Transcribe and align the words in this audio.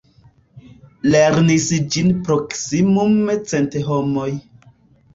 Lernis 1.11 1.69
ĝin 1.97 2.11
proksimume 2.31 3.39
cent 3.55 3.81
homoj. 3.93 4.31